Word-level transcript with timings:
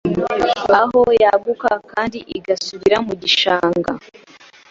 Aho 0.79 1.01
yaguka 1.23 1.71
kandi 1.91 2.17
igasubira 2.37 2.97
mu 3.05 3.13
gishanga 3.21 3.91